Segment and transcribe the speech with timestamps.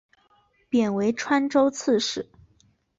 [0.67, 2.27] 贬为川州刺史。